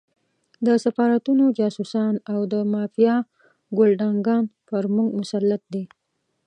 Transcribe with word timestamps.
د 0.65 0.67
سفارتونو 0.83 1.45
جاسوسان 1.57 2.13
او 2.31 2.39
د 2.53 2.55
مافیا 2.73 3.15
ګُلډانګان 3.77 4.43
پر 4.67 4.83
موږ 4.95 5.09
مسلط 5.21 5.61
دي. 5.73 5.83